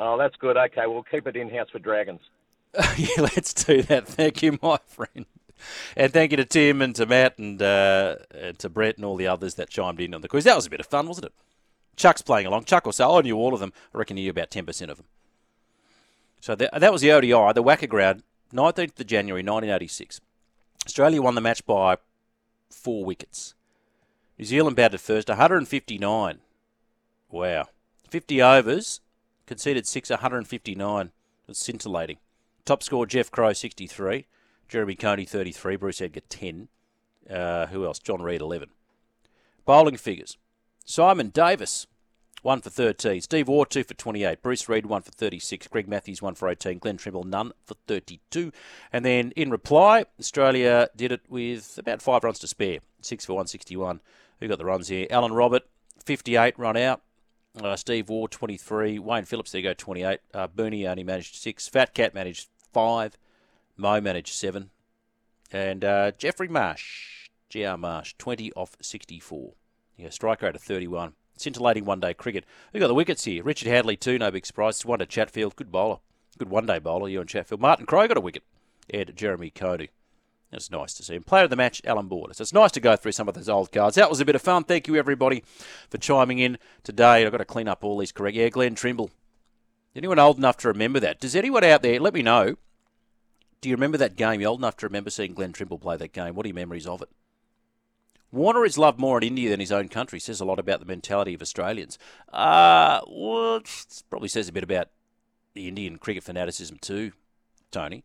Oh, 0.00 0.16
that's 0.16 0.34
good. 0.36 0.56
Okay, 0.56 0.86
we'll 0.86 1.02
keep 1.02 1.26
it 1.26 1.36
in 1.36 1.50
house 1.50 1.68
for 1.70 1.78
Dragons. 1.78 2.22
yeah, 2.96 3.08
let's 3.18 3.52
do 3.52 3.82
that. 3.82 4.08
Thank 4.08 4.42
you, 4.42 4.58
my 4.62 4.78
friend. 4.86 5.26
And 5.94 6.10
thank 6.10 6.30
you 6.30 6.38
to 6.38 6.46
Tim 6.46 6.80
and 6.80 6.96
to 6.96 7.04
Matt 7.04 7.38
and, 7.38 7.60
uh, 7.60 8.16
and 8.34 8.58
to 8.60 8.70
Brett 8.70 8.96
and 8.96 9.04
all 9.04 9.16
the 9.16 9.26
others 9.26 9.56
that 9.56 9.68
chimed 9.68 10.00
in 10.00 10.14
on 10.14 10.22
the 10.22 10.28
quiz. 10.28 10.44
That 10.44 10.56
was 10.56 10.64
a 10.64 10.70
bit 10.70 10.80
of 10.80 10.86
fun, 10.86 11.06
wasn't 11.06 11.26
it? 11.26 11.34
Chuck's 11.96 12.22
playing 12.22 12.46
along. 12.46 12.64
Chuck 12.64 12.86
will 12.86 12.92
say, 12.92 13.04
I 13.04 13.20
knew 13.20 13.36
all 13.36 13.52
of 13.52 13.60
them. 13.60 13.74
I 13.94 13.98
reckon 13.98 14.16
he 14.16 14.22
knew 14.22 14.30
about 14.30 14.50
10% 14.50 14.88
of 14.88 14.96
them. 14.96 15.06
So 16.40 16.54
that, 16.54 16.80
that 16.80 16.92
was 16.92 17.02
the 17.02 17.12
ODI, 17.12 17.52
the 17.52 17.62
WACA 17.62 17.86
Ground, 17.86 18.22
19th 18.54 18.98
of 18.98 19.06
January 19.06 19.42
1986. 19.42 20.22
Australia 20.86 21.20
won 21.20 21.34
the 21.34 21.42
match 21.42 21.66
by 21.66 21.98
four 22.70 23.04
wickets. 23.04 23.54
New 24.40 24.46
Zealand 24.46 24.74
batted 24.74 25.02
first, 25.02 25.28
159. 25.28 26.38
Wow. 27.30 27.66
50 28.08 28.40
overs, 28.40 29.02
conceded 29.44 29.86
six, 29.86 30.08
159. 30.08 31.12
It's 31.46 31.58
scintillating. 31.58 32.16
Top 32.64 32.82
score, 32.82 33.04
Jeff 33.04 33.30
Crowe, 33.30 33.52
63. 33.52 34.26
Jeremy 34.66 34.94
Coney, 34.94 35.26
33. 35.26 35.76
Bruce 35.76 36.00
Edgar, 36.00 36.20
10. 36.26 36.68
Uh, 37.28 37.66
who 37.66 37.84
else? 37.84 37.98
John 37.98 38.22
Reid, 38.22 38.40
11. 38.40 38.70
Bowling 39.66 39.98
figures. 39.98 40.38
Simon 40.86 41.28
Davis, 41.28 41.86
1 42.40 42.62
for 42.62 42.70
13. 42.70 43.20
Steve 43.20 43.46
Waugh, 43.46 43.64
2 43.64 43.84
for 43.84 43.92
28. 43.92 44.40
Bruce 44.40 44.70
Reid, 44.70 44.86
1 44.86 45.02
for 45.02 45.10
36. 45.10 45.68
Greg 45.68 45.86
Matthews, 45.86 46.22
1 46.22 46.34
for 46.34 46.48
18. 46.48 46.78
Glenn 46.78 46.96
Trimble, 46.96 47.24
none 47.24 47.52
for 47.66 47.74
32. 47.86 48.52
And 48.90 49.04
then 49.04 49.32
in 49.32 49.50
reply, 49.50 50.06
Australia 50.18 50.88
did 50.96 51.12
it 51.12 51.20
with 51.28 51.76
about 51.76 52.00
5 52.00 52.24
runs 52.24 52.38
to 52.38 52.46
spare. 52.46 52.78
6 53.02 53.26
for 53.26 53.34
161. 53.34 54.00
Who 54.40 54.48
got 54.48 54.58
the 54.58 54.64
runs 54.64 54.88
here? 54.88 55.06
Alan 55.10 55.32
Robert, 55.32 55.62
58, 56.04 56.58
run 56.58 56.76
out. 56.76 57.02
Uh, 57.60 57.76
Steve 57.76 58.08
Waugh, 58.08 58.26
23. 58.26 58.98
Wayne 58.98 59.24
Phillips, 59.24 59.52
there 59.52 59.62
go, 59.62 59.74
28. 59.74 60.20
Uh, 60.32 60.48
Booney 60.48 60.88
only 60.88 61.04
managed 61.04 61.36
6. 61.36 61.68
Fat 61.68 61.94
Cat 61.94 62.14
managed 62.14 62.48
5. 62.72 63.18
Mo 63.76 64.00
managed 64.00 64.34
7. 64.34 64.70
And 65.52 65.84
uh, 65.84 66.12
Geoffrey 66.12 66.48
Marsh, 66.48 67.28
GR 67.52 67.76
Marsh, 67.76 68.14
20 68.18 68.52
off 68.52 68.76
64. 68.80 69.52
Yeah, 69.96 70.10
strike 70.10 70.42
rate 70.42 70.54
of 70.54 70.62
31. 70.62 71.14
Scintillating 71.36 71.84
one 71.84 72.00
day 72.00 72.14
cricket. 72.14 72.44
Who 72.72 72.78
got 72.78 72.88
the 72.88 72.94
wickets 72.94 73.24
here? 73.24 73.42
Richard 73.42 73.68
Hadlee, 73.68 73.98
too, 73.98 74.18
no 74.18 74.30
big 74.30 74.46
surprise. 74.46 74.84
One 74.84 75.00
to 75.00 75.06
Chatfield, 75.06 75.56
good 75.56 75.72
bowler. 75.72 75.98
Good 76.38 76.50
one 76.50 76.66
day 76.66 76.78
bowler, 76.78 77.08
Ewen 77.08 77.26
Chatfield. 77.26 77.60
Martin 77.60 77.86
Crowe 77.86 78.06
got 78.06 78.16
a 78.16 78.20
wicket. 78.20 78.44
And 78.88 79.14
Jeremy 79.16 79.50
Coney. 79.50 79.90
It's 80.52 80.70
nice 80.70 80.94
to 80.94 81.04
see 81.04 81.14
him. 81.14 81.22
Player 81.22 81.44
of 81.44 81.50
the 81.50 81.56
match, 81.56 81.80
Alan 81.84 82.08
Borders. 82.08 82.40
It's 82.40 82.52
nice 82.52 82.72
to 82.72 82.80
go 82.80 82.96
through 82.96 83.12
some 83.12 83.28
of 83.28 83.34
those 83.34 83.48
old 83.48 83.70
cards. 83.70 83.94
That 83.94 84.10
was 84.10 84.20
a 84.20 84.24
bit 84.24 84.34
of 84.34 84.42
fun. 84.42 84.64
Thank 84.64 84.88
you, 84.88 84.96
everybody, 84.96 85.44
for 85.88 85.98
chiming 85.98 86.40
in 86.40 86.58
today. 86.82 87.24
I've 87.24 87.30
got 87.30 87.38
to 87.38 87.44
clean 87.44 87.68
up 87.68 87.84
all 87.84 87.98
these 87.98 88.10
correct. 88.10 88.36
Yeah, 88.36 88.48
Glenn 88.48 88.74
Trimble. 88.74 89.10
Anyone 89.94 90.18
old 90.18 90.38
enough 90.38 90.56
to 90.58 90.68
remember 90.68 90.98
that? 91.00 91.20
Does 91.20 91.36
anyone 91.36 91.62
out 91.62 91.82
there, 91.82 92.00
let 92.00 92.14
me 92.14 92.22
know, 92.22 92.56
do 93.60 93.68
you 93.68 93.74
remember 93.74 93.98
that 93.98 94.16
game? 94.16 94.40
You're 94.40 94.50
old 94.50 94.60
enough 94.60 94.76
to 94.78 94.86
remember 94.86 95.10
seeing 95.10 95.34
Glenn 95.34 95.52
Trimble 95.52 95.78
play 95.78 95.96
that 95.96 96.12
game? 96.12 96.34
What 96.34 96.46
are 96.46 96.48
your 96.48 96.54
memories 96.54 96.86
of 96.86 97.02
it? 97.02 97.10
Warner 98.32 98.64
is 98.64 98.78
loved 98.78 98.98
more 98.98 99.18
in 99.18 99.24
India 99.24 99.50
than 99.50 99.60
his 99.60 99.72
own 99.72 99.88
country. 99.88 100.20
Says 100.20 100.40
a 100.40 100.44
lot 100.44 100.58
about 100.58 100.80
the 100.80 100.86
mentality 100.86 101.34
of 101.34 101.42
Australians. 101.42 101.98
Uh, 102.32 103.00
well, 103.08 103.60
probably 104.08 104.28
says 104.28 104.48
a 104.48 104.52
bit 104.52 104.62
about 104.62 104.88
the 105.54 105.68
Indian 105.68 105.98
cricket 105.98 106.22
fanaticism 106.22 106.78
too, 106.80 107.12
Tony. 107.70 108.04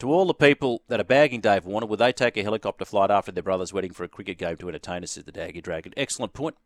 To 0.00 0.10
all 0.10 0.24
the 0.24 0.32
people 0.32 0.82
that 0.88 0.98
are 0.98 1.04
bagging 1.04 1.42
Dave 1.42 1.66
Warner, 1.66 1.86
would 1.86 1.98
they 1.98 2.10
take 2.10 2.38
a 2.38 2.42
helicopter 2.42 2.86
flight 2.86 3.10
after 3.10 3.30
their 3.30 3.42
brother's 3.42 3.74
wedding 3.74 3.92
for 3.92 4.02
a 4.02 4.08
cricket 4.08 4.38
game 4.38 4.56
to 4.56 4.68
entertain 4.68 5.02
us? 5.02 5.12
Says 5.12 5.24
the 5.24 5.32
Daggy 5.32 5.62
Dragon. 5.62 5.92
Excellent 5.94 6.32
point. 6.32 6.56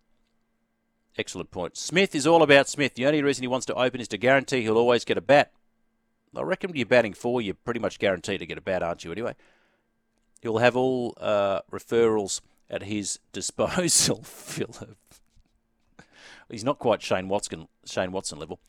Excellent 1.19 1.51
point. 1.51 1.77
Smith 1.77 2.15
is 2.15 2.29
all 2.29 2.45
about 2.45 2.69
Smith. 2.69 2.95
The 2.95 3.07
only 3.07 3.23
reason 3.23 3.43
he 3.43 3.49
wants 3.49 3.67
to 3.67 3.75
open 3.75 4.01
is 4.01 4.07
to 4.09 4.19
guarantee 4.19 4.63
he'll 4.63 4.79
always 4.79 5.05
get 5.05 5.19
a 5.19 5.21
bat. 5.21 5.51
I 6.37 6.43
reckon 6.43 6.71
when 6.71 6.77
you're 6.77 6.87
batting 6.87 7.13
four, 7.13 7.43
you're 7.43 7.55
pretty 7.55 7.81
much 7.81 7.99
guaranteed 7.99 8.39
to 8.39 8.47
get 8.47 8.59
a 8.59 8.61
bat, 8.61 8.85
aren't 8.85 9.05
you? 9.05 9.11
Anyway, 9.11 9.35
he'll 10.41 10.59
have 10.59 10.77
all 10.77 11.17
uh, 11.21 11.63
referrals 11.73 12.41
at 12.71 12.85
his 12.85 13.19
disposal. 13.33 14.23
Philip. 14.23 14.97
He's 16.49 16.65
not 16.65 16.79
quite 16.79 17.03
Shane 17.03 17.29
Watson, 17.29 17.67
Shane 17.85 18.13
Watson 18.13 18.39
level. 18.39 18.61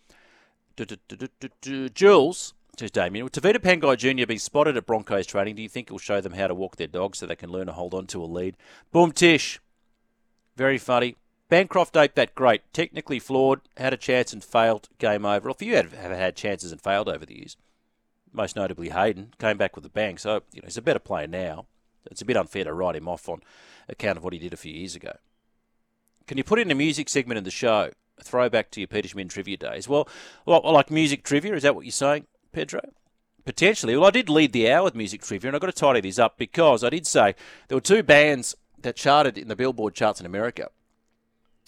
Jules, 1.94 2.54
says 2.80 2.92
Damien, 2.92 3.24
with 3.24 3.34
Tevita 3.34 3.58
Pangai 3.58 3.98
Jr. 3.98 4.26
be 4.26 4.38
spotted 4.38 4.78
at 4.78 4.86
Broncos 4.86 5.26
training, 5.26 5.56
do 5.56 5.62
you 5.62 5.70
think 5.70 5.90
he'll 5.90 5.98
show 5.98 6.22
them 6.22 6.34
how 6.34 6.48
to 6.48 6.56
walk 6.56 6.76
their 6.76 6.88
dogs 6.88 7.20
so 7.20 7.26
they 7.26 7.36
can 7.36 7.52
learn 7.52 7.68
to 7.68 7.74
hold 7.74 7.94
on 7.94 8.08
to 8.08 8.24
a 8.24 8.26
lead? 8.26 8.58
Boom 8.92 9.12
Tish. 9.12 9.60
Very 10.56 10.78
funny. 10.78 11.16
Bancroft 11.48 11.96
ain't 11.96 12.16
that 12.16 12.34
great. 12.34 12.62
Technically 12.74 13.20
flawed, 13.20 13.62
had 13.78 13.94
a 13.94 13.98
chance 13.98 14.34
and 14.34 14.44
failed, 14.44 14.90
game 14.98 15.26
over. 15.26 15.50
If 15.50 15.62
you 15.62 15.76
have, 15.76 15.94
have 15.94 16.12
had 16.12 16.36
chances 16.36 16.72
and 16.72 16.82
failed 16.82 17.08
over 17.08 17.26
the 17.26 17.38
years, 17.38 17.56
most 18.34 18.56
notably 18.56 18.90
Hayden, 18.90 19.34
came 19.38 19.58
back 19.58 19.76
with 19.76 19.86
a 19.86 19.90
bang. 19.90 20.18
So, 20.18 20.42
you 20.52 20.62
know, 20.62 20.66
he's 20.66 20.78
a 20.78 20.82
better 20.82 21.00
player 21.00 21.28
now. 21.28 21.68
It's 22.10 22.22
a 22.22 22.26
bit 22.26 22.38
unfair 22.38 22.64
to 22.64 22.74
write 22.74 22.96
him 22.96 23.08
off 23.08 23.30
on 23.30 23.42
account 23.88 24.18
of 24.18 24.24
what 24.24 24.34
he 24.34 24.40
did 24.40 24.54
a 24.54 24.58
few 24.58 24.74
years 24.74 24.96
ago. 24.96 25.18
Can 26.28 26.38
you 26.38 26.44
put 26.44 26.60
in 26.60 26.72
a 26.72 26.76
music 26.76 27.10
segment 27.10 27.38
in 27.38 27.44
the 27.44 27.52
show? 27.52 27.92
A 28.18 28.24
throwback 28.24 28.72
to 28.72 28.80
your 28.80 28.88
Peter 28.88 29.08
Schmid 29.08 29.30
trivia 29.30 29.58
days. 29.58 29.88
Well, 29.88 30.08
like 30.46 30.90
music 30.90 31.24
trivia, 31.24 31.54
is 31.54 31.64
that 31.64 31.76
what 31.76 31.86
you're 31.86 31.92
saying, 31.92 32.26
Pedro? 32.56 32.82
Potentially. 33.44 33.98
Well, 33.98 34.08
I 34.08 34.12
did 34.12 34.30
lead 34.30 34.54
the 34.54 34.72
hour 34.72 34.86
with 34.86 34.96
music 34.96 35.22
trivia, 35.22 35.50
and 35.50 35.56
I've 35.56 35.62
got 35.62 35.68
to 35.68 35.74
tidy 35.74 36.00
these 36.00 36.18
up 36.18 36.38
because 36.38 36.86
I 36.86 36.90
did 36.90 37.06
say 37.06 37.36
there 37.68 37.76
were 37.76 37.82
two 37.82 38.02
bands 38.02 38.56
that 38.82 38.96
charted 38.96 39.38
in 39.38 39.50
the 39.50 39.58
Billboard 39.58 39.94
charts 39.94 40.22
in 40.22 40.26
America 40.26 40.70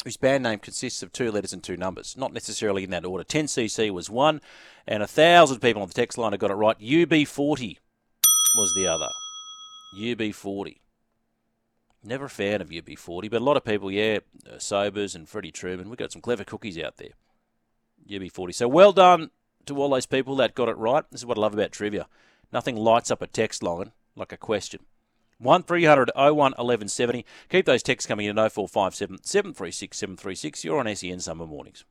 whose 0.05 0.15
band 0.15 0.43
name 0.43 0.59
consists 0.59 1.03
of 1.03 1.11
two 1.11 1.29
letters 1.29 1.51
and 1.51 1.61
two 1.61 1.75
numbers, 1.75 2.15
not 2.15 2.31
necessarily 2.31 2.85
in 2.85 2.91
that 2.91 3.03
order. 3.03 3.25
10cc 3.25 3.91
was 3.91 4.09
one, 4.09 4.39
and 4.87 5.03
a 5.03 5.07
thousand 5.07 5.59
people 5.59 5.81
on 5.81 5.89
the 5.89 5.93
text 5.93 6.17
line 6.17 6.31
have 6.31 6.39
got 6.39 6.51
it 6.51 6.53
right. 6.53 6.79
UB40 6.79 7.77
was 8.57 8.73
the 8.73 8.87
other. 8.87 9.09
UB40. 9.99 10.77
Never 12.01 12.25
a 12.25 12.29
fan 12.29 12.61
of 12.61 12.69
UB40, 12.69 13.29
but 13.29 13.41
a 13.41 13.43
lot 13.43 13.57
of 13.57 13.65
people, 13.65 13.91
yeah, 13.91 14.19
uh, 14.49 14.59
Sobers 14.59 15.15
and 15.15 15.27
Freddie 15.27 15.51
Trueman. 15.51 15.87
We've 15.87 15.97
got 15.97 16.13
some 16.13 16.21
clever 16.21 16.45
cookies 16.45 16.77
out 16.77 16.95
there. 16.95 17.11
UB40. 18.09 18.55
So 18.55 18.69
well 18.69 18.93
done 18.93 19.31
to 19.67 19.81
all 19.81 19.89
those 19.89 20.05
people 20.05 20.35
that 20.37 20.55
got 20.55 20.69
it 20.69 20.77
right. 20.77 21.03
This 21.11 21.21
is 21.21 21.25
what 21.25 21.37
I 21.37 21.41
love 21.41 21.53
about 21.53 21.71
trivia. 21.71 22.07
Nothing 22.51 22.75
lights 22.75 23.11
up 23.11 23.21
a 23.21 23.27
text 23.27 23.61
line 23.61 23.91
like 24.15 24.31
a 24.31 24.37
question. 24.37 24.81
1300 25.39 26.11
01 26.15 26.35
1170. 26.35 27.25
Keep 27.49 27.65
those 27.65 27.83
texts 27.83 28.07
coming 28.07 28.25
in 28.25 28.39
at 28.39 28.51
0457 28.51 29.19
736 29.23 29.97
736. 29.97 30.63
You're 30.63 30.79
on 30.79 30.95
SEN 30.95 31.19
Summer 31.19 31.45
Mornings. 31.45 31.85